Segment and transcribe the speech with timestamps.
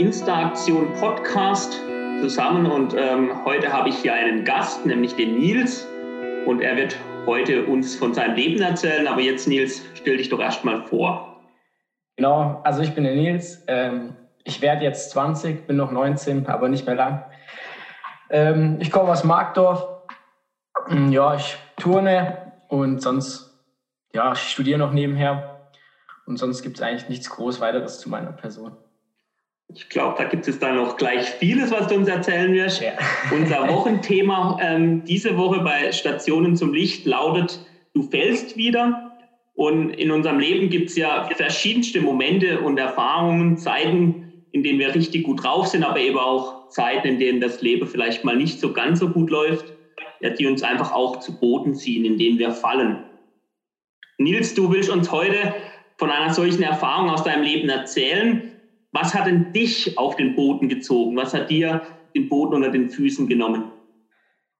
[0.00, 1.78] Insta-Aktion Podcast
[2.22, 5.86] zusammen und ähm, heute habe ich hier einen Gast, nämlich den Nils.
[6.46, 6.96] Und er wird
[7.26, 9.06] heute uns von seinem Leben erzählen.
[9.06, 11.42] Aber jetzt, Nils, stell dich doch erstmal vor.
[12.16, 13.62] Genau, also ich bin der Nils.
[13.66, 17.26] Ähm, ich werde jetzt 20, bin noch 19, aber nicht mehr lang.
[18.30, 19.86] Ähm, ich komme aus Markdorf.
[20.86, 23.62] Hm, ja, ich turne und sonst,
[24.14, 25.68] ja, ich studiere noch nebenher.
[26.24, 28.78] Und sonst gibt es eigentlich nichts groß weiteres zu meiner Person.
[29.74, 32.82] Ich glaube, da gibt es dann noch gleich vieles, was du uns erzählen wirst.
[32.82, 32.92] Ja.
[33.30, 37.60] Unser Wochenthema ähm, diese Woche bei Stationen zum Licht lautet,
[37.94, 39.06] du fällst wieder.
[39.54, 44.94] Und in unserem Leben gibt es ja verschiedenste Momente und Erfahrungen, Zeiten, in denen wir
[44.94, 48.58] richtig gut drauf sind, aber eben auch Zeiten, in denen das Leben vielleicht mal nicht
[48.58, 49.66] so ganz so gut läuft,
[50.20, 53.04] ja, die uns einfach auch zu Boden ziehen, in denen wir fallen.
[54.16, 55.54] Nils, du willst uns heute
[55.98, 58.49] von einer solchen Erfahrung aus deinem Leben erzählen.
[58.92, 61.16] Was hat denn dich auf den Boden gezogen?
[61.16, 61.82] Was hat dir
[62.14, 63.70] den Boden unter den Füßen genommen?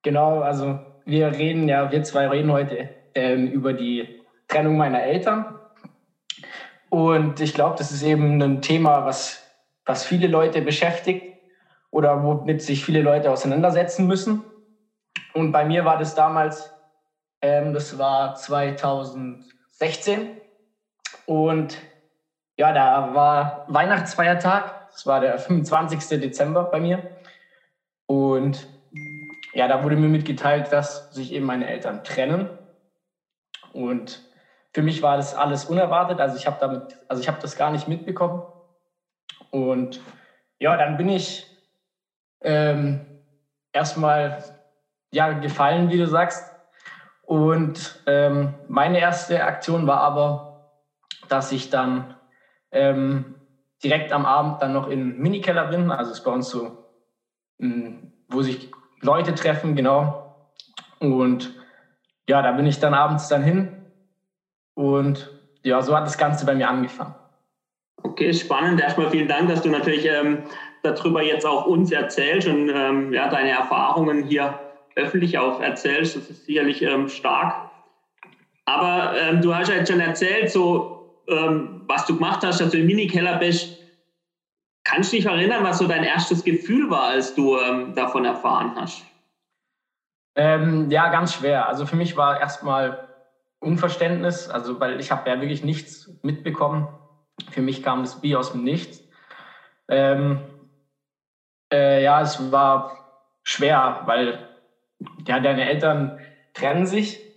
[0.03, 5.59] Genau, also wir reden ja, wir zwei reden heute ähm, über die Trennung meiner Eltern.
[6.89, 9.45] Und ich glaube, das ist eben ein Thema, was,
[9.85, 11.25] was viele Leute beschäftigt
[11.91, 14.45] oder womit sich viele Leute auseinandersetzen müssen.
[15.35, 16.73] Und bei mir war das damals,
[17.43, 20.37] ähm, das war 2016.
[21.27, 21.79] Und
[22.61, 24.91] ja, da war Weihnachtsfeiertag.
[24.93, 26.21] Das war der 25.
[26.21, 27.11] Dezember bei mir.
[28.05, 28.69] Und
[29.55, 32.51] ja, da wurde mir mitgeteilt, dass sich eben meine Eltern trennen.
[33.73, 34.23] Und
[34.75, 36.21] für mich war das alles unerwartet.
[36.21, 38.43] Also ich habe damit, also ich habe das gar nicht mitbekommen.
[39.51, 40.03] Und
[40.59, 41.47] ja, dann bin ich
[42.43, 43.01] ähm,
[43.73, 44.45] erstmal
[45.13, 46.45] ja gefallen, wie du sagst.
[47.23, 50.77] Und ähm, meine erste Aktion war aber,
[51.31, 52.17] dass ich dann
[52.73, 53.35] ähm,
[53.83, 55.91] direkt am Abend dann noch in Minikeller bin.
[55.91, 56.79] Also es ist bei uns so,
[57.59, 58.71] hm, wo sich
[59.01, 60.51] Leute treffen, genau.
[60.99, 61.55] Und
[62.29, 63.77] ja, da bin ich dann abends dann hin.
[64.75, 65.31] Und
[65.63, 67.15] ja, so hat das Ganze bei mir angefangen.
[68.03, 68.81] Okay, spannend.
[68.81, 70.45] Erstmal vielen Dank, dass du natürlich ähm,
[70.83, 74.59] darüber jetzt auch uns erzählst und ähm, ja, deine Erfahrungen hier
[74.97, 76.17] öffentlich auch erzählst.
[76.17, 77.71] Das ist sicherlich ähm, stark.
[78.65, 82.71] Aber ähm, du hast ja jetzt schon erzählt, so ähm, was du gemacht hast, dass
[82.71, 83.77] du im Minikeller bist.
[84.85, 88.75] Kannst du dich erinnern, was so dein erstes Gefühl war, als du ähm, davon erfahren
[88.77, 89.05] hast?
[90.35, 91.69] Ähm, ja, ganz schwer.
[91.69, 93.09] Also für mich war erstmal
[93.61, 96.89] Unverständnis, also weil ich habe ja wirklich nichts mitbekommen.
[97.51, 99.07] Für mich kam das Bier aus dem Nichts.
[99.89, 100.41] Ähm,
[101.73, 102.97] äh, ja, es war
[103.43, 104.49] schwer, weil
[105.27, 106.19] ja, deine Eltern
[106.55, 107.30] trennen sich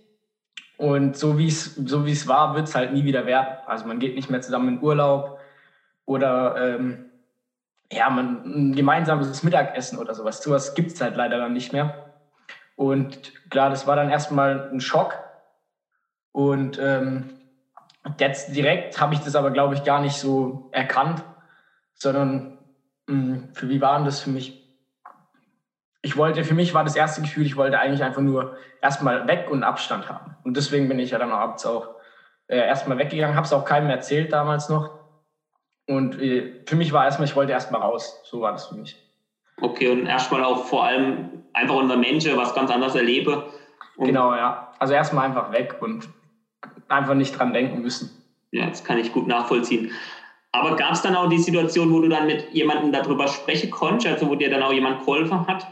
[0.76, 3.56] und so wie es so wie es war, wird es halt nie wieder werden.
[3.66, 5.38] Also man geht nicht mehr zusammen in Urlaub
[6.04, 7.10] oder ähm,
[7.92, 10.42] ja, man ein gemeinsames Mittagessen oder sowas.
[10.42, 12.12] Sowas gibt es halt leider dann nicht mehr.
[12.76, 15.18] Und klar, das war dann erstmal ein Schock.
[16.32, 17.30] Und ähm,
[18.18, 21.22] jetzt direkt habe ich das aber, glaube ich, gar nicht so erkannt,
[21.94, 22.58] sondern
[23.06, 24.63] mh, hm, für wie war das für mich?
[26.04, 29.48] Ich wollte, für mich war das erste Gefühl, ich wollte eigentlich einfach nur erstmal weg
[29.50, 30.36] und Abstand haben.
[30.44, 31.88] Und deswegen bin ich ja dann abends auch
[32.46, 34.90] äh, erstmal weggegangen, habe es auch keinem erzählt damals noch.
[35.88, 38.20] Und äh, für mich war erstmal, ich wollte erstmal raus.
[38.24, 38.96] So war das für mich.
[39.62, 43.46] Okay, und erstmal auch vor allem einfach unter Menschen was ganz anderes erlebe.
[43.96, 44.72] Genau, ja.
[44.78, 46.06] Also erstmal einfach weg und
[46.88, 48.10] einfach nicht dran denken müssen.
[48.50, 49.90] Ja, das kann ich gut nachvollziehen.
[50.52, 54.14] Aber gab es dann auch die Situation, wo du dann mit jemandem darüber sprechen konntest,
[54.14, 55.66] also wo dir dann auch jemand geholfen hat?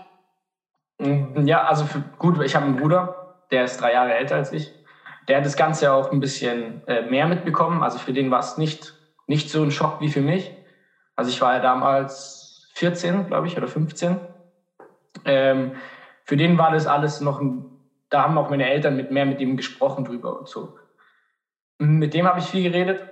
[1.03, 4.53] Mm, ja, also für, gut, ich habe einen Bruder, der ist drei Jahre älter als
[4.53, 4.73] ich.
[5.29, 7.83] Der hat das Ganze auch ein bisschen äh, mehr mitbekommen.
[7.83, 8.95] Also für den war es nicht,
[9.27, 10.53] nicht so ein Schock wie für mich.
[11.17, 14.21] Also ich war ja damals 14, glaube ich, oder 15.
[15.25, 15.77] Ähm,
[16.25, 17.65] für den war das alles noch ein,
[18.09, 20.77] da haben auch meine Eltern mit mehr mit ihm gesprochen drüber und so.
[21.79, 23.05] Mit dem habe ich viel geredet.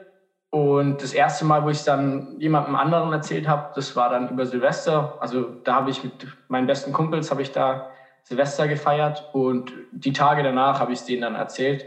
[0.53, 4.29] Und das erste Mal, wo ich es dann jemandem anderen erzählt habe, das war dann
[4.31, 5.17] über Silvester.
[5.21, 7.89] Also da habe ich mit meinen besten Kumpels habe ich da
[8.25, 11.87] Silvester gefeiert und die Tage danach habe ich es denen dann erzählt.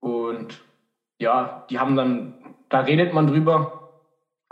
[0.00, 0.64] Und
[1.20, 3.92] ja, die haben dann, da redet man drüber.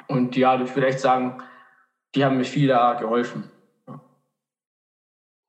[0.07, 1.43] Und ja, ich würde echt sagen,
[2.15, 3.51] die haben mir viel da geholfen.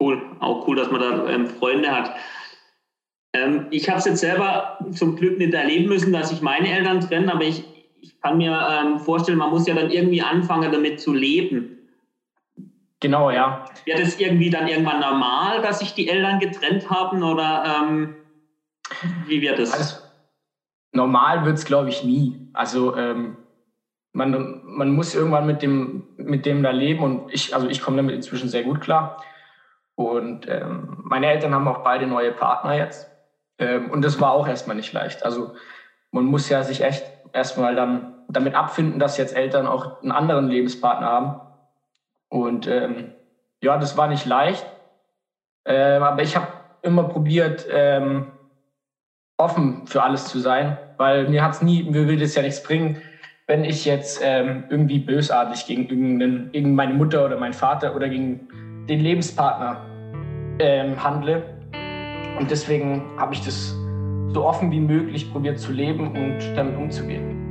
[0.01, 2.15] Cool, auch cool, dass man da ähm, Freunde hat.
[3.33, 7.01] Ähm, ich habe es jetzt selber zum Glück nicht erleben müssen, dass sich meine Eltern
[7.01, 7.75] trennen, aber ich
[8.05, 11.89] ich kann mir ähm, vorstellen, man muss ja dann irgendwie anfangen, damit zu leben.
[12.99, 13.65] Genau, ja.
[13.85, 18.15] Wird es irgendwie dann irgendwann normal, dass sich die Eltern getrennt haben oder ähm,
[19.25, 19.73] wie wird es?
[19.73, 19.97] Also,
[20.91, 22.39] normal wird es, glaube ich, nie.
[22.53, 23.37] Also ähm,
[24.13, 27.97] man, man muss irgendwann mit dem, mit dem da leben und ich, also ich komme
[27.97, 29.17] damit inzwischen sehr gut klar.
[29.95, 33.07] Und ähm, meine Eltern haben auch beide neue Partner jetzt.
[33.57, 35.23] Ähm, und das war auch erstmal nicht leicht.
[35.23, 35.53] Also
[36.11, 40.47] man muss ja sich echt erstmal dann damit abfinden, dass jetzt Eltern auch einen anderen
[40.47, 41.41] Lebenspartner haben.
[42.29, 43.11] Und ähm,
[43.61, 44.65] ja, das war nicht leicht.
[45.65, 46.47] Ähm, aber ich habe
[46.81, 48.31] immer probiert, ähm,
[49.37, 52.63] offen für alles zu sein, weil mir hat es nie, mir will das ja nichts
[52.63, 53.01] bringen,
[53.47, 55.88] wenn ich jetzt ähm, irgendwie bösartig gegen,
[56.51, 58.47] gegen meine Mutter oder meinen Vater oder gegen
[58.88, 59.81] den Lebenspartner
[60.59, 61.43] ähm, handle.
[62.39, 63.75] Und deswegen habe ich das
[64.33, 67.45] so offen wie möglich probiert zu leben und damit umzugehen.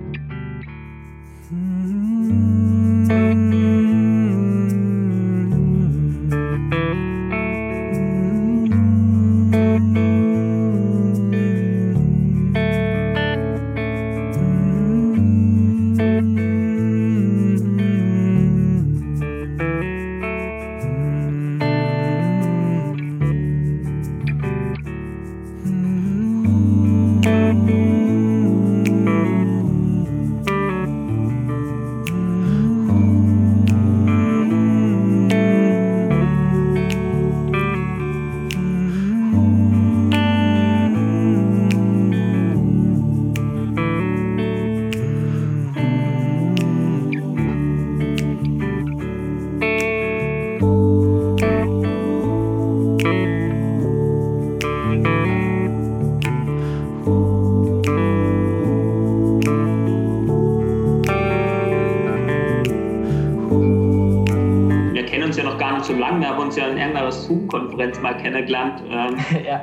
[66.51, 68.83] Zoom-Konferenz mal kennengelernt.
[68.89, 69.63] Ähm, ja.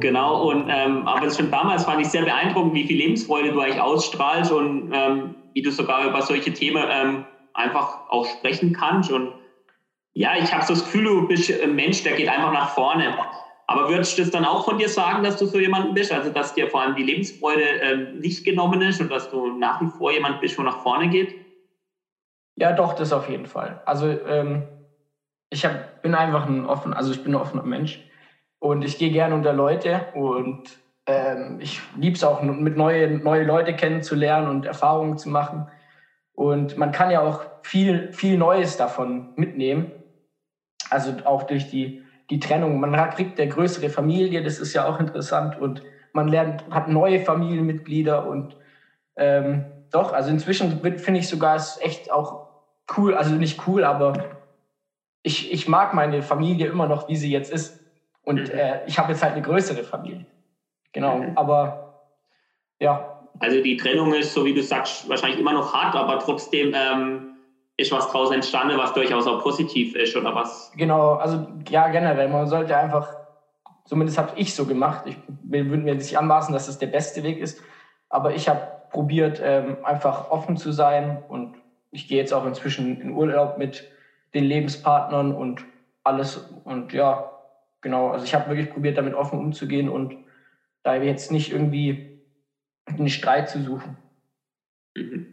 [0.00, 3.80] Genau, und ähm, aber schon damals fand ich sehr beeindruckend, wie viel Lebensfreude du eigentlich
[3.80, 7.24] ausstrahlst und ähm, wie du sogar über solche Themen ähm,
[7.54, 9.10] einfach auch sprechen kannst.
[9.10, 9.32] Und
[10.14, 13.14] ja, ich habe so das Gefühl, du bist ein Mensch, der geht einfach nach vorne.
[13.66, 16.12] Aber würdest du das dann auch von dir sagen, dass du so jemand bist?
[16.12, 19.80] Also, dass dir vor allem die Lebensfreude ähm, nicht genommen ist und dass du nach
[19.80, 21.34] wie vor jemand bist, der nach vorne geht?
[22.56, 23.80] Ja, doch, das auf jeden Fall.
[23.86, 24.64] Also, ähm,
[25.52, 28.02] ich hab, bin einfach ein offen, also ich bin ein offener Mensch
[28.58, 33.44] und ich gehe gerne unter Leute und ähm, ich liebe es auch, mit neue, neue
[33.44, 35.68] Leute kennenzulernen und Erfahrungen zu machen.
[36.34, 39.92] Und man kann ja auch viel, viel Neues davon mitnehmen.
[40.88, 42.80] Also auch durch die, die Trennung.
[42.80, 45.58] Man kriegt eine größere Familie, das ist ja auch interessant.
[45.58, 45.82] Und
[46.12, 48.56] man lernt, hat neue Familienmitglieder und
[49.16, 52.48] ähm, doch, also inzwischen finde ich sogar es echt auch
[52.96, 54.41] cool, also nicht cool, aber
[55.22, 57.80] ich, ich mag meine Familie immer noch, wie sie jetzt ist.
[58.24, 58.58] Und mhm.
[58.58, 60.26] äh, ich habe jetzt halt eine größere Familie.
[60.92, 61.36] Genau, mhm.
[61.36, 62.06] aber
[62.78, 63.20] ja.
[63.38, 67.36] Also die Trennung ist, so wie du sagst, wahrscheinlich immer noch hart, aber trotzdem ähm,
[67.76, 70.70] ist was draus entstanden, was durchaus auch positiv ist, oder was?
[70.76, 73.16] Genau, also ja, generell, man sollte einfach,
[73.86, 77.38] zumindest habe ich so gemacht, ich würde mir nicht anmaßen, dass das der beste Weg
[77.38, 77.62] ist,
[78.10, 81.56] aber ich habe probiert, ähm, einfach offen zu sein und
[81.90, 83.90] ich gehe jetzt auch inzwischen in Urlaub mit
[84.34, 85.66] den Lebenspartnern und
[86.04, 86.36] alles.
[86.64, 87.24] Und ja,
[87.80, 90.16] genau, also ich habe wirklich probiert, damit offen umzugehen und
[90.82, 92.12] da jetzt nicht irgendwie
[92.86, 93.96] einen Streit zu suchen.
[94.96, 95.32] Mhm.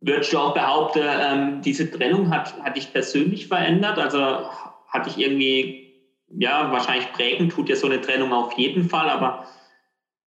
[0.00, 3.98] Würdest du auch behaupten, ähm, diese Trennung hat, hat dich persönlich verändert?
[3.98, 4.48] Also
[4.88, 5.92] hat dich irgendwie,
[6.26, 9.44] ja, wahrscheinlich prägen tut ja so eine Trennung auf jeden Fall, aber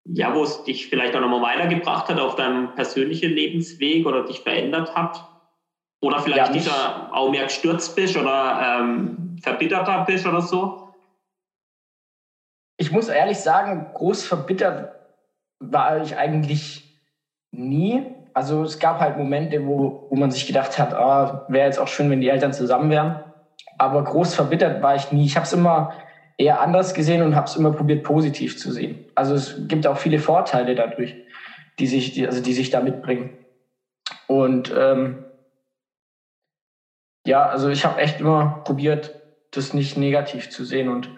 [0.06, 4.40] ja, wo es dich vielleicht auch nochmal weitergebracht hat auf deinem persönlichen Lebensweg oder dich
[4.42, 5.35] verändert hat?
[6.06, 10.94] Oder vielleicht ja, dieser auch mehr gestürzt bist oder ähm, verbitterter bist oder so?
[12.78, 14.94] Ich muss ehrlich sagen, groß verbittert
[15.60, 16.96] war ich eigentlich
[17.50, 18.06] nie.
[18.36, 21.88] Also es gab halt Momente, wo, wo man sich gedacht hat, ah, wäre jetzt auch
[21.88, 23.24] schön, wenn die Eltern zusammen wären.
[23.80, 25.26] Aber groß verbittert war ich nie.
[25.26, 25.92] Ich habe es immer
[26.38, 29.06] eher anders gesehen und habe es immer probiert, positiv zu sehen.
[29.16, 31.16] Also es gibt auch viele Vorteile dadurch,
[31.80, 33.36] die sich, die, also die sich da mitbringen.
[34.28, 35.25] Und ähm,
[37.26, 39.20] ja, also ich habe echt immer probiert,
[39.52, 40.90] das nicht negativ zu sehen.
[40.90, 41.10] Und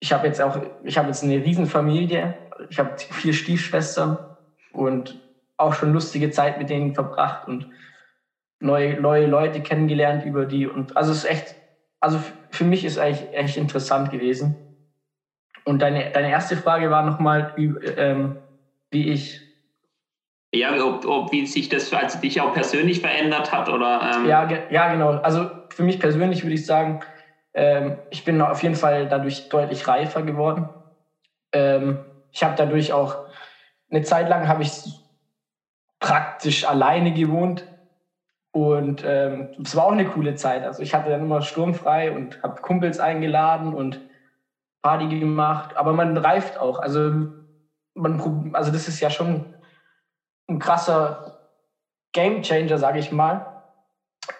[0.00, 2.34] ich habe jetzt auch, ich habe jetzt eine Riesenfamilie.
[2.70, 4.18] Ich habe vier Stiefschwestern
[4.72, 5.20] und
[5.58, 7.68] auch schon lustige Zeit mit denen verbracht und
[8.60, 10.66] neue, neue Leute kennengelernt über die.
[10.66, 11.54] Und also es ist echt,
[12.00, 12.18] also
[12.50, 14.56] für mich ist eigentlich echt interessant gewesen.
[15.64, 18.38] Und deine, deine erste Frage war nochmal, ähm,
[18.90, 19.47] wie ich
[20.52, 24.12] ja, ob, ob wie sich das also dich auch persönlich verändert hat oder.
[24.14, 25.10] Ähm ja, ja, genau.
[25.22, 26.98] Also für mich persönlich würde ich sagen,
[27.54, 30.70] ähm, ich bin auf jeden Fall dadurch deutlich reifer geworden.
[31.52, 32.00] Ähm,
[32.32, 33.16] ich habe dadurch auch
[33.90, 34.82] eine Zeit lang habe ich
[35.98, 37.66] praktisch alleine gewohnt.
[38.50, 40.64] Und ähm, es war auch eine coole Zeit.
[40.64, 44.00] Also ich hatte dann immer sturmfrei und habe Kumpels eingeladen und
[44.82, 45.76] Party gemacht.
[45.76, 46.78] Aber man reift auch.
[46.78, 47.26] Also,
[47.94, 49.44] man, also das ist ja schon
[50.48, 51.38] ein krasser
[52.12, 53.62] Game Changer, sage ich mal.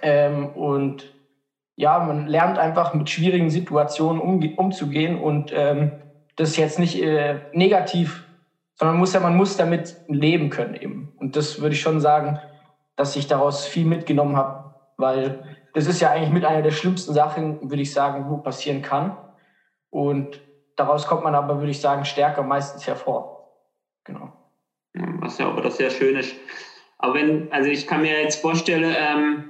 [0.02, 1.14] Ähm, und
[1.76, 5.92] ja, man lernt einfach mit schwierigen Situationen um, umzugehen und ähm,
[6.36, 8.24] das ist jetzt nicht äh, negativ,
[8.74, 11.12] sondern man muss ja, man muss damit leben können eben.
[11.16, 12.38] Und das würde ich schon sagen,
[12.96, 17.12] dass ich daraus viel mitgenommen habe, weil das ist ja eigentlich mit einer der schlimmsten
[17.12, 19.16] Sachen, würde ich sagen, wo passieren kann.
[19.90, 20.40] Und
[20.76, 23.52] daraus kommt man aber, würde ich sagen, stärker meistens hervor.
[24.04, 24.32] Genau.
[24.94, 26.34] Was ja aber das sehr schön ist.
[26.98, 29.44] Aber wenn, also ich kann mir jetzt vorstellen, ähm,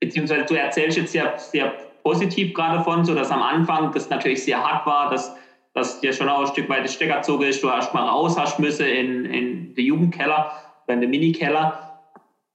[0.00, 4.44] beziehungsweise du erzählst jetzt sehr, sehr positiv gerade von, so dass am Anfang das natürlich
[4.44, 5.34] sehr hart war, dass,
[5.74, 8.36] dass dir schon auch ein Stück weit das Stecker gezogen ist, du hast mal raus
[8.38, 10.52] hast müssen in, in den Jugendkeller,
[10.86, 11.82] in den Minikeller.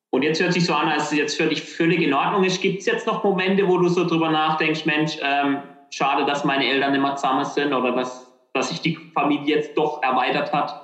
[0.09, 2.61] Und jetzt hört sich so an, als es jetzt für dich völlig in Ordnung ist.
[2.61, 6.65] Gibt es jetzt noch Momente, wo du so drüber nachdenkst, Mensch, ähm, schade, dass meine
[6.67, 10.80] Eltern immer zusammen sind oder dass, dass sich die Familie jetzt doch erweitert hat?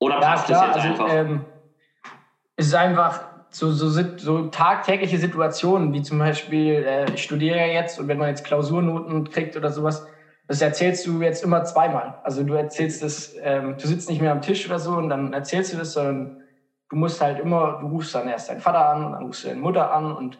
[0.00, 1.16] Oder ja, passt klar, das jetzt also, einfach?
[1.16, 1.44] Ähm,
[2.56, 7.98] es ist einfach so, so, so tagtägliche Situationen, wie zum Beispiel, äh, ich studiere jetzt
[7.98, 10.04] und wenn man jetzt Klausurnoten kriegt oder sowas,
[10.46, 12.18] das erzählst du jetzt immer zweimal.
[12.22, 15.32] Also du erzählst das, ähm, du sitzt nicht mehr am Tisch oder so und dann
[15.32, 16.42] erzählst du das, sondern
[16.88, 19.60] du musst halt immer, du rufst dann erst deinen Vater an, dann rufst du deine
[19.60, 20.38] Mutter an und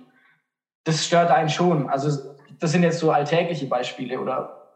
[0.84, 1.88] das stört einen schon.
[1.90, 4.72] Also das sind jetzt so alltägliche Beispiele oder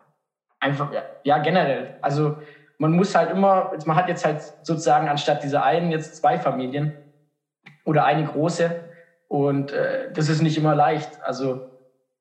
[0.60, 1.98] einfach, ja, ja generell.
[2.02, 2.36] Also
[2.82, 6.92] man muss halt immer, man hat jetzt halt sozusagen anstatt dieser einen jetzt zwei Familien
[7.84, 8.88] oder eine große.
[9.28, 11.22] Und äh, das ist nicht immer leicht.
[11.22, 11.60] Also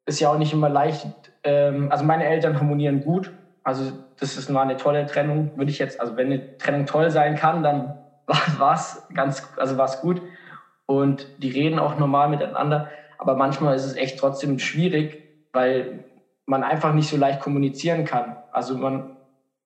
[0.05, 1.07] ist ja auch nicht immer leicht.
[1.43, 3.33] Ähm, also meine Eltern harmonieren gut.
[3.63, 7.09] Also das ist mal eine tolle Trennung, würde ich jetzt, also wenn eine Trennung toll
[7.09, 7.95] sein kann, dann
[8.27, 10.21] war es ganz, also war es gut.
[10.85, 12.87] Und die reden auch normal miteinander.
[13.17, 16.05] Aber manchmal ist es echt trotzdem schwierig, weil
[16.45, 18.37] man einfach nicht so leicht kommunizieren kann.
[18.51, 19.09] Also man,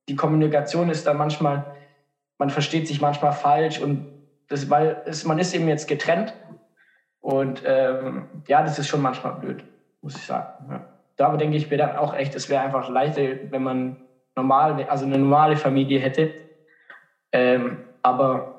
[0.07, 1.65] die Kommunikation ist dann manchmal,
[2.37, 4.13] man versteht sich manchmal falsch und
[4.47, 6.33] das, weil es, man ist eben jetzt getrennt
[7.19, 9.63] und ähm, ja, das ist schon manchmal blöd,
[10.01, 10.69] muss ich sagen.
[10.69, 10.85] Ja.
[11.15, 13.97] Da denke ich mir dann auch echt, es wäre einfach leichter, wenn man
[14.35, 16.31] normal, also eine normale Familie hätte.
[17.31, 18.55] Ähm, aber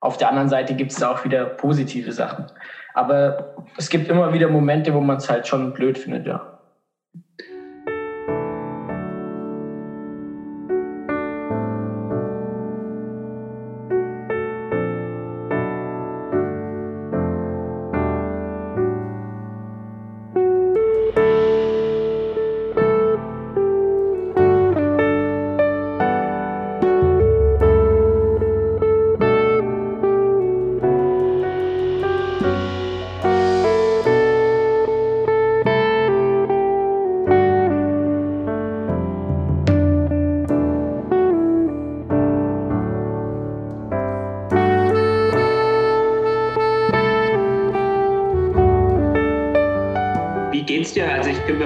[0.00, 2.46] auf der anderen Seite gibt es da auch wieder positive Sachen.
[2.92, 6.58] Aber es gibt immer wieder Momente, wo man es halt schon blöd findet, ja.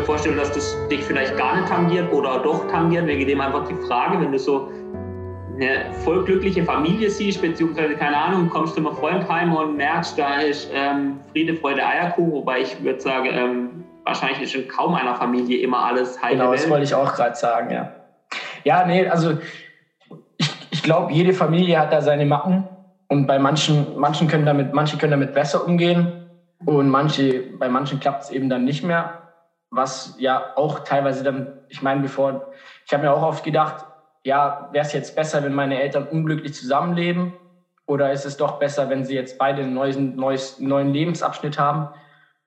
[0.09, 3.75] Vorstellen, dass das dich vielleicht gar nicht tangiert oder doch tangiert, wegen dem einfach die
[3.87, 4.71] Frage, wenn du so
[5.55, 10.19] eine voll glückliche Familie siehst, beziehungsweise, keine Ahnung, kommst du mal Freund heim und merkst,
[10.19, 14.95] da ist ähm, Friede, Freude, Eierkuchen, wobei ich würde sagen, ähm, wahrscheinlich ist in kaum
[14.95, 16.61] einer Familie immer alles heile Genau, Welt.
[16.61, 17.93] das wollte ich auch gerade sagen, ja.
[18.65, 19.39] Ja, nee, also
[20.39, 22.65] ich, ich glaube, jede Familie hat da seine Macken
[23.09, 26.18] und bei manchen, manchen können damit, manche können damit besser umgehen
[26.65, 29.29] und manche, bei manchen klappt es eben dann nicht mehr
[29.71, 32.53] was ja auch teilweise dann, ich meine, bevor,
[32.87, 33.85] ich habe mir auch oft gedacht,
[34.25, 37.33] ja, wäre es jetzt besser, wenn meine Eltern unglücklich zusammenleben?
[37.87, 41.89] Oder ist es doch besser, wenn sie jetzt beide einen neuen, neues, neuen Lebensabschnitt haben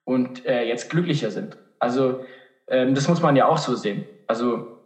[0.04, 1.56] und äh, jetzt glücklicher sind?
[1.78, 2.24] Also
[2.68, 4.06] ähm, das muss man ja auch so sehen.
[4.28, 4.78] Also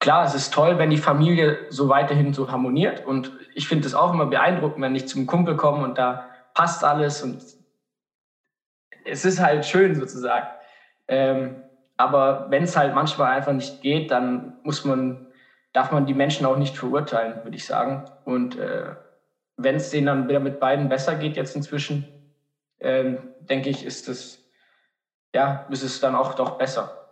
[0.00, 3.06] klar, es ist toll, wenn die Familie so weiterhin so harmoniert.
[3.06, 6.82] Und ich finde es auch immer beeindruckend, wenn ich zum Kumpel komme und da passt
[6.82, 7.40] alles und
[9.04, 10.46] es ist halt schön sozusagen.
[11.08, 11.62] Ähm,
[11.96, 15.26] aber wenn es halt manchmal einfach nicht geht, dann muss man,
[15.72, 18.04] darf man die Menschen auch nicht verurteilen, würde ich sagen.
[18.24, 18.94] Und äh,
[19.56, 22.08] wenn es denen dann wieder mit beiden besser geht jetzt inzwischen,
[22.80, 24.42] ähm, denke ich, ist es,
[25.34, 27.08] ja, ist es dann auch doch besser.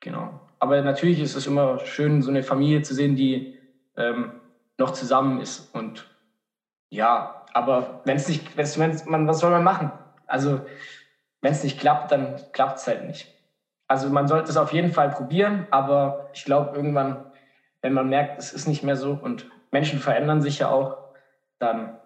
[0.00, 0.40] Genau.
[0.58, 3.58] Aber natürlich ist es immer schön, so eine Familie zu sehen, die
[3.96, 4.40] ähm,
[4.78, 5.72] noch zusammen ist.
[5.74, 6.08] Und
[6.90, 9.92] ja, aber wenn es nicht, wenn's, wenn's, man, was soll man machen?
[10.26, 10.60] Also,
[11.42, 13.28] wenn es nicht klappt, dann klappt es halt nicht.
[13.88, 17.26] Also man sollte es auf jeden Fall probieren, aber ich glaube irgendwann,
[17.82, 20.96] wenn man merkt, es ist nicht mehr so und Menschen verändern sich ja auch,
[21.58, 21.98] dann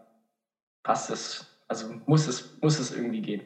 [0.83, 3.43] passt es, also muss es, muss es irgendwie gehen.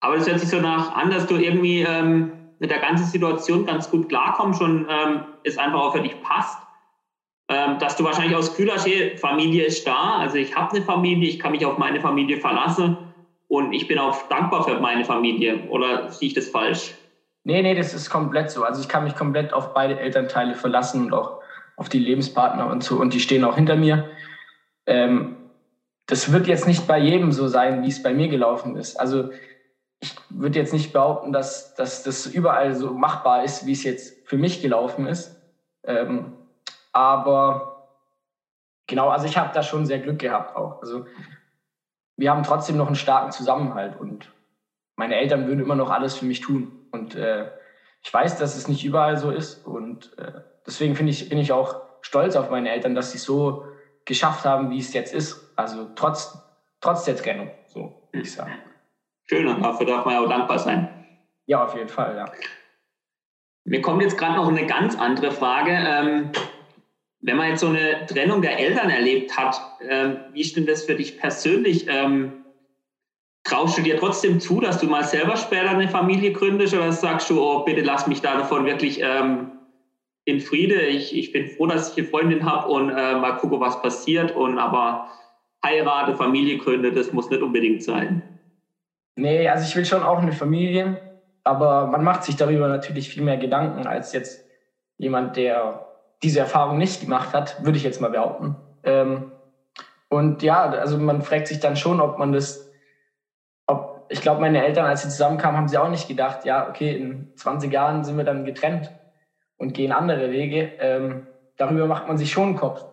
[0.00, 3.66] Aber es hört sich so nach an, dass du irgendwie ähm, mit der ganzen Situation
[3.66, 6.58] ganz gut klarkommst und ähm, es einfach auch für dich passt.
[7.48, 11.40] Ähm, dass du wahrscheinlich aus hey, Familie ist da, also ich habe eine Familie, ich
[11.40, 13.09] kann mich auf meine Familie verlassen
[13.50, 15.68] und ich bin auch dankbar für meine Familie.
[15.70, 16.94] Oder sehe ich das falsch?
[17.42, 18.62] Nee, nee, das ist komplett so.
[18.62, 21.40] Also ich kann mich komplett auf beide Elternteile verlassen und auch
[21.76, 23.00] auf die Lebenspartner und so.
[23.00, 24.08] Und die stehen auch hinter mir.
[24.86, 25.34] Ähm,
[26.06, 29.00] das wird jetzt nicht bei jedem so sein, wie es bei mir gelaufen ist.
[29.00, 29.30] Also
[29.98, 34.28] ich würde jetzt nicht behaupten, dass, dass das überall so machbar ist, wie es jetzt
[34.28, 35.34] für mich gelaufen ist.
[35.82, 36.34] Ähm,
[36.92, 37.88] aber
[38.86, 40.80] genau, also ich habe da schon sehr Glück gehabt auch.
[40.82, 41.04] Also
[42.20, 44.30] wir haben trotzdem noch einen starken Zusammenhalt und
[44.94, 46.70] meine Eltern würden immer noch alles für mich tun.
[46.92, 47.50] Und äh,
[48.02, 49.66] ich weiß, dass es nicht überall so ist.
[49.66, 53.64] Und äh, deswegen ich, bin ich auch stolz auf meine Eltern, dass sie so
[54.04, 55.54] geschafft haben, wie es jetzt ist.
[55.56, 56.36] Also trotz,
[56.82, 58.52] trotz der Trennung, so würde ich sagen.
[59.26, 61.06] Schön, und dafür darf man ja auch dankbar sein.
[61.46, 62.26] Ja, auf jeden Fall, ja.
[63.64, 65.70] Mir kommt jetzt gerade noch eine ganz andere Frage.
[65.70, 66.32] Ähm,
[67.22, 70.94] wenn man jetzt so eine Trennung der Eltern erlebt hat, ähm, wie stimmt das für
[70.94, 71.86] dich persönlich?
[71.88, 72.44] Ähm,
[73.44, 77.28] traust du dir trotzdem zu, dass du mal selber später eine Familie gründest oder sagst
[77.30, 79.52] du, oh, bitte lass mich da davon wirklich ähm,
[80.24, 80.80] in Friede.
[80.82, 84.34] Ich, ich bin froh, dass ich eine Freundin habe und äh, mal gucke, was passiert.
[84.34, 85.08] Und aber
[85.64, 88.22] heirate, Familie gründe, das muss nicht unbedingt sein.
[89.16, 91.00] Nee, also ich will schon auch eine Familie,
[91.44, 94.42] aber man macht sich darüber natürlich viel mehr Gedanken als jetzt
[94.96, 95.89] jemand, der
[96.22, 98.56] diese Erfahrung nicht gemacht hat, würde ich jetzt mal behaupten.
[98.82, 99.32] Ähm,
[100.08, 102.68] und ja, also man fragt sich dann schon, ob man das,
[103.66, 106.96] ob, ich glaube, meine Eltern, als sie zusammenkamen, haben sie auch nicht gedacht, ja, okay,
[106.96, 108.92] in 20 Jahren sind wir dann getrennt
[109.56, 110.72] und gehen andere Wege.
[110.78, 112.84] Ähm, darüber macht man sich schon einen Kopf.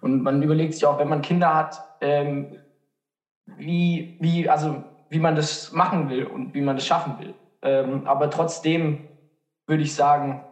[0.00, 2.58] Und man überlegt sich auch, wenn man Kinder hat, ähm,
[3.46, 7.34] wie, wie, also wie man das machen will und wie man das schaffen will.
[7.62, 9.08] Ähm, aber trotzdem
[9.66, 10.42] würde ich sagen,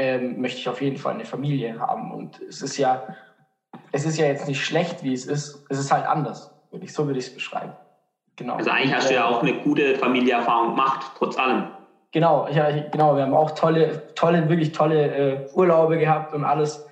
[0.00, 2.10] ähm, möchte ich auf jeden Fall eine Familie haben.
[2.10, 3.02] Und es ist ja,
[3.92, 5.62] es ist ja jetzt nicht schlecht, wie es ist.
[5.68, 6.50] Es ist halt anders.
[6.70, 7.74] Würde ich, so würde ich es beschreiben.
[8.36, 8.54] Genau.
[8.54, 11.66] Also eigentlich hast du ja auch eine gute Familieerfahrung gemacht, trotz allem.
[12.12, 12.56] Genau, ich,
[12.90, 13.14] genau.
[13.14, 16.86] Wir haben auch tolle, tolle, wirklich tolle äh, Urlaube gehabt und alles.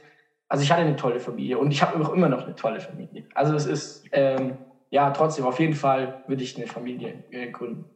[0.51, 3.25] Also ich hatte eine tolle Familie und ich habe auch immer noch eine tolle Familie.
[3.35, 4.59] Also es ist ähm,
[4.90, 7.87] ja, trotzdem, auf jeden Fall würde ich eine Familie äh, gründen.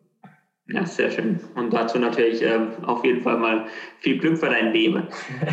[0.72, 1.40] Ja, sehr schön.
[1.54, 3.66] Und dazu natürlich ähm, auf jeden Fall mal
[3.98, 5.06] viel Glück für dein Leben.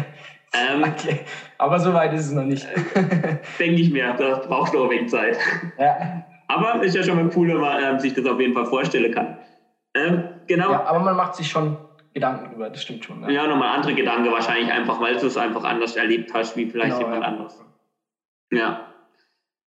[0.53, 1.19] ähm, okay.
[1.57, 2.65] Aber so weit ist es noch nicht.
[3.59, 5.37] Denke ich mir, da brauchst du auch wenig Zeit.
[5.77, 6.23] Ja.
[6.47, 9.13] Aber ist ja schon mal cool, wenn man ähm, sich das auf jeden Fall vorstellen
[9.13, 9.37] kann.
[9.93, 10.71] Ähm, genau.
[10.71, 11.77] Ja, aber man macht sich schon
[12.13, 13.21] Gedanken darüber, das stimmt schon.
[13.23, 16.65] Ja, ja nochmal andere Gedanken wahrscheinlich einfach, weil du es einfach anders erlebt hast, wie
[16.65, 17.27] vielleicht genau, jemand ja.
[17.29, 17.65] anderes.
[18.51, 18.85] Ja.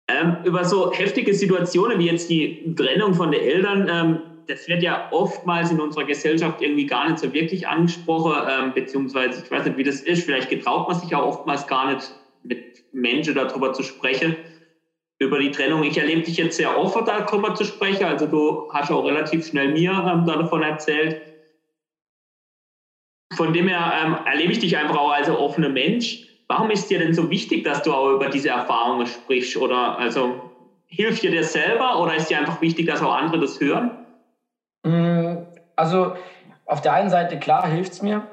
[0.08, 4.84] Ähm, über so heftige Situationen wie jetzt die Trennung von den Eltern, ähm, das wird
[4.84, 9.66] ja oftmals in unserer Gesellschaft irgendwie gar nicht so wirklich angesprochen, ähm, beziehungsweise ich weiß
[9.66, 13.74] nicht, wie das ist, vielleicht getraut man sich auch oftmals gar nicht mit Menschen darüber
[13.74, 14.36] zu sprechen,
[15.20, 15.84] über die Trennung.
[15.84, 19.70] Ich erlebe dich jetzt sehr offen darüber zu sprechen, also du hast auch relativ schnell
[19.70, 21.22] mir ähm, davon erzählt.
[23.34, 26.28] Von dem her ähm, erlebe ich dich einfach auch als offener Mensch.
[26.48, 29.56] Warum ist dir denn so wichtig, dass du auch über diese Erfahrungen sprichst?
[29.56, 30.52] Oder also
[30.88, 34.01] hilft dir das selber oder ist dir einfach wichtig, dass auch andere das hören?
[34.84, 35.44] Mm,
[35.76, 36.16] also
[36.66, 38.28] auf der einen Seite klar hilft es mir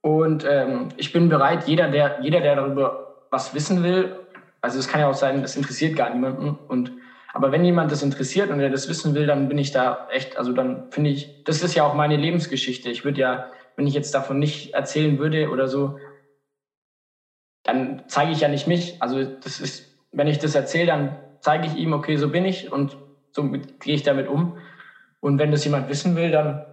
[0.00, 2.98] und ähm, ich bin bereit, jeder der, jeder, der darüber
[3.30, 4.16] was wissen will,
[4.60, 6.56] also es kann ja auch sein, das interessiert gar niemanden.
[6.66, 6.92] Und
[7.34, 10.36] aber wenn jemand das interessiert und der das wissen will, dann bin ich da echt,
[10.36, 12.90] also dann finde ich, das ist ja auch meine Lebensgeschichte.
[12.90, 13.44] Ich würde ja,
[13.76, 15.96] wenn ich jetzt davon nicht erzählen würde oder so,
[17.64, 18.96] dann zeige ich ja nicht mich.
[19.00, 22.70] Also das ist, wenn ich das erzähle, dann zeige ich ihm, okay, so bin ich
[22.70, 22.98] und
[23.34, 24.56] so gehe ich damit um.
[25.22, 26.66] Und wenn das jemand wissen will, dann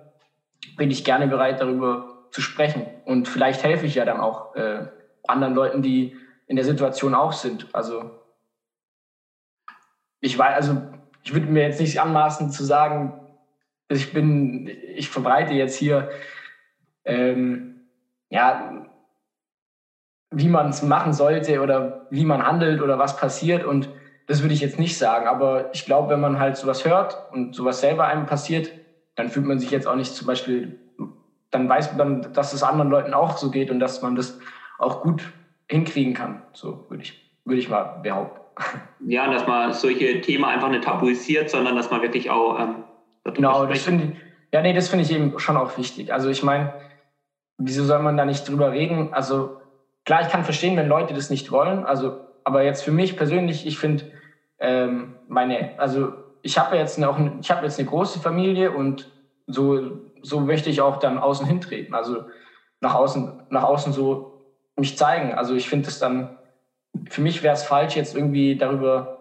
[0.75, 2.85] bin ich gerne bereit, darüber zu sprechen.
[3.05, 4.87] Und vielleicht helfe ich ja dann auch äh,
[5.27, 6.15] anderen Leuten, die
[6.47, 7.67] in der Situation auch sind.
[7.73, 8.11] Also
[10.19, 10.81] ich weiß, also
[11.23, 13.13] ich würde mir jetzt nicht anmaßen zu sagen,
[13.87, 16.09] ich bin, ich verbreite jetzt hier
[17.05, 17.87] ähm,
[18.29, 18.89] ja
[20.31, 23.63] wie man es machen sollte oder wie man handelt oder was passiert.
[23.63, 23.89] Und
[24.29, 25.27] das würde ich jetzt nicht sagen.
[25.27, 28.71] Aber ich glaube, wenn man halt sowas hört und sowas selber einem passiert,
[29.15, 30.79] dann fühlt man sich jetzt auch nicht zum Beispiel,
[31.49, 34.37] dann weiß man, dass es anderen Leuten auch so geht und dass man das
[34.77, 35.33] auch gut
[35.67, 36.43] hinkriegen kann.
[36.53, 38.39] So würde ich, würde ich mal behaupten.
[39.01, 42.83] Ja, dass man solche Themen einfach nicht tabuisiert, sondern dass man wirklich auch ähm,
[43.33, 44.11] Genau, das finde ich,
[44.53, 46.11] ja, nee, das finde ich eben schon auch wichtig.
[46.11, 46.73] Also ich meine,
[47.57, 49.13] wieso soll man da nicht drüber reden?
[49.13, 49.59] Also
[50.09, 51.83] Klar, ich kann verstehen, wenn Leute das nicht wollen.
[51.85, 54.05] Also, aber jetzt für mich persönlich, ich finde,
[54.59, 59.11] ähm, meine, also ich habe jetzt noch, ich habe jetzt eine große Familie und
[59.47, 61.95] so, so möchte ich auch dann außen hintreten.
[61.95, 62.25] Also
[62.81, 64.45] nach außen, nach außen so
[64.77, 65.33] mich zeigen.
[65.33, 66.37] Also ich finde es dann,
[67.09, 69.19] für mich wäre es falsch, jetzt irgendwie darüber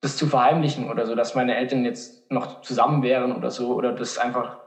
[0.00, 3.92] das zu verheimlichen oder so, dass meine Eltern jetzt noch zusammen wären oder so oder
[3.92, 4.58] das einfach,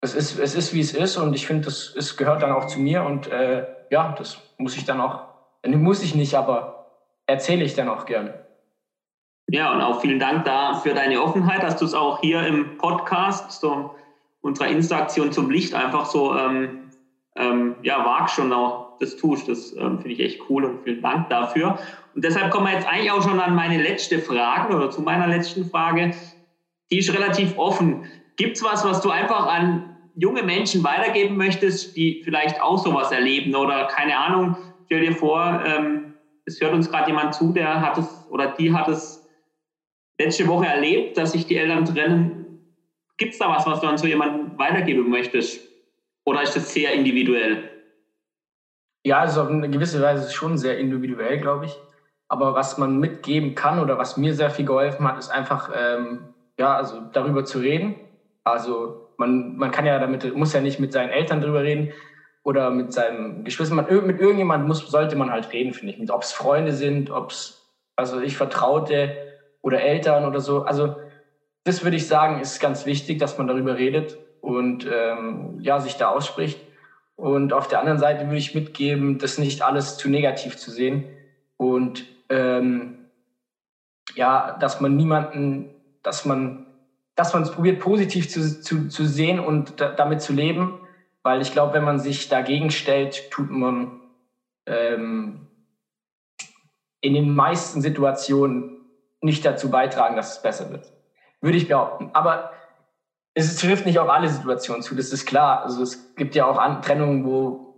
[0.00, 2.66] es ist, es ist wie es ist und ich finde, das es gehört dann auch
[2.66, 5.28] zu mir und äh, ja, das muss ich dann auch,
[5.64, 6.90] muss ich nicht, aber
[7.26, 8.43] erzähle ich dann auch gerne.
[9.48, 12.78] Ja, und auch vielen Dank da für deine Offenheit, dass du es auch hier im
[12.78, 13.94] Podcast, so
[14.40, 16.90] unserer Interaktion zum Licht einfach so ähm,
[17.36, 19.48] ähm, ja, wagst und auch das tust.
[19.48, 21.78] Das ähm, finde ich echt cool und vielen Dank dafür.
[22.14, 25.26] Und deshalb kommen wir jetzt eigentlich auch schon an meine letzte Frage oder zu meiner
[25.26, 26.12] letzten Frage.
[26.90, 28.04] Die ist relativ offen.
[28.36, 33.10] Gibt es was, was du einfach an junge Menschen weitergeben möchtest, die vielleicht auch sowas
[33.10, 37.80] erleben oder keine Ahnung, stell dir vor, ähm, es hört uns gerade jemand zu, der
[37.80, 39.23] hat es oder die hat es
[40.18, 42.60] letzte Woche erlebt, dass sich die Eltern trennen.
[43.16, 45.60] Gibt es da was, was du an so jemanden weitergeben möchtest?
[46.24, 47.70] Oder ist das sehr individuell?
[49.04, 51.76] Ja, also auf eine gewisse Weise schon sehr individuell, glaube ich.
[52.28, 56.34] Aber was man mitgeben kann oder was mir sehr viel geholfen hat, ist einfach, ähm,
[56.58, 57.96] ja, also darüber zu reden.
[58.44, 61.92] Also man, man kann ja damit, muss ja nicht mit seinen Eltern darüber reden
[62.42, 63.74] oder mit seinem Geschwister.
[63.74, 66.10] Man, mit irgendjemandem muss, sollte man halt reden, finde ich.
[66.10, 69.23] Ob es Freunde sind, ob es, also ich Vertraute,
[69.64, 70.62] oder Eltern oder so.
[70.62, 70.96] Also
[71.64, 75.96] das würde ich sagen, ist ganz wichtig, dass man darüber redet und ähm, ja, sich
[75.96, 76.60] da ausspricht.
[77.16, 81.04] Und auf der anderen Seite würde ich mitgeben, das nicht alles zu negativ zu sehen
[81.56, 83.06] und ähm,
[84.14, 85.70] ja, dass man niemanden,
[86.02, 86.66] dass man,
[87.14, 90.78] dass man es probiert, positiv zu, zu, zu sehen und da, damit zu leben,
[91.22, 94.00] weil ich glaube, wenn man sich dagegen stellt, tut man
[94.66, 95.46] ähm,
[97.00, 98.74] in den meisten Situationen
[99.24, 100.92] nicht dazu beitragen, dass es besser wird.
[101.40, 102.10] Würde ich behaupten.
[102.12, 102.52] Aber
[103.34, 105.62] es trifft nicht auf alle Situationen zu, das ist klar.
[105.62, 107.74] Also es gibt ja auch Trennungen, wo,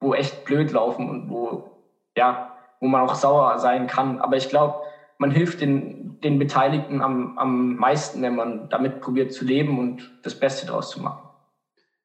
[0.00, 1.70] wo echt blöd laufen und wo,
[2.16, 4.20] ja, wo man auch sauer sein kann.
[4.20, 4.80] Aber ich glaube,
[5.18, 10.10] man hilft den, den Beteiligten am, am meisten, wenn man damit probiert zu leben und
[10.22, 11.28] das Beste daraus zu machen.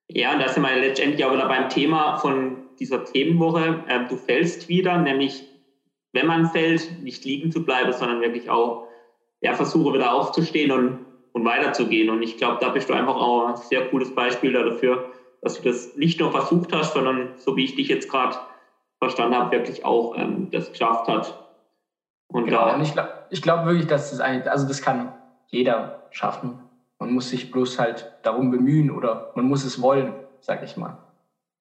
[0.07, 3.83] Ja, und da sind wir letztendlich auch wieder beim Thema von dieser Themenwoche.
[3.87, 5.54] Ähm, du fällst wieder, nämlich
[6.15, 8.85] wenn man fällt, nicht liegen zu bleiben, sondern wirklich auch
[9.41, 10.97] ja, versuche wieder aufzustehen und,
[11.33, 12.09] und weiterzugehen.
[12.09, 15.05] Und ich glaube, da bist du einfach auch ein sehr cooles Beispiel dafür,
[15.41, 18.37] dass du das nicht nur versucht hast, sondern so wie ich dich jetzt gerade
[18.97, 21.37] verstanden habe, wirklich auch ähm, das geschafft hat.
[22.27, 25.13] Und, genau, und ich glaube glaub wirklich, dass das eigentlich, also das kann
[25.47, 26.59] jeder schaffen.
[26.97, 30.97] Man muss sich bloß halt darum bemühen oder man muss es wollen, sag ich mal.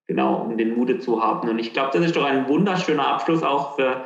[0.07, 1.49] Genau, um den Mut zu haben.
[1.49, 4.05] Und ich glaube, das ist doch ein wunderschöner Abschluss auch für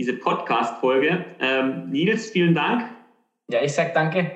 [0.00, 1.26] diese Podcast-Folge.
[1.40, 2.84] Ähm, Nils, vielen Dank.
[3.50, 4.30] Ja, ich sag danke.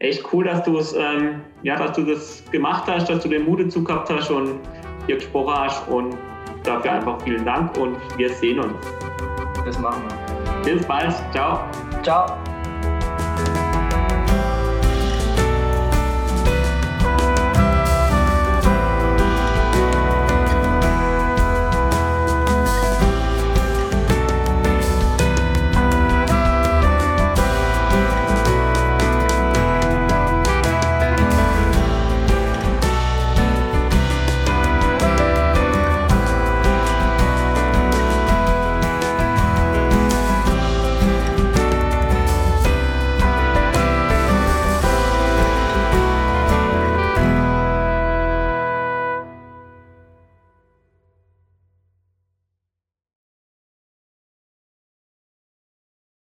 [0.00, 3.46] Echt cool, dass du es, ähm, ja, dass du das gemacht hast, dass du den
[3.46, 4.60] Mut dazu gehabt hast und
[5.06, 6.14] hier gesprochen hast und
[6.62, 8.74] dafür einfach vielen Dank und wir sehen uns.
[9.64, 10.02] Das machen
[10.64, 10.74] wir.
[10.74, 11.14] Bis bald.
[11.32, 11.64] Ciao.
[12.02, 12.26] Ciao.